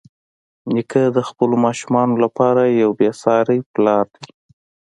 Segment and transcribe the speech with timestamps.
[0.73, 4.27] نیکه د خپلو ماشومانو لپاره یو بېساري پلار دی.